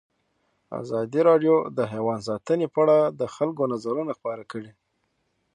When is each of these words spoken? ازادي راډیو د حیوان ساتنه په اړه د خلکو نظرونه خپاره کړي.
ازادي 0.81 1.21
راډیو 1.29 1.55
د 1.77 1.79
حیوان 1.91 2.19
ساتنه 2.27 2.67
په 2.73 2.79
اړه 2.83 2.97
د 3.19 3.21
خلکو 3.35 3.63
نظرونه 3.73 4.11
خپاره 4.19 4.43
کړي. 4.51 4.71